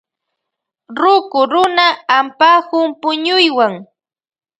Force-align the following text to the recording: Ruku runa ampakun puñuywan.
Ruku 0.99 1.39
runa 1.51 1.87
ampakun 2.17 2.87
puñuywan. 3.01 3.73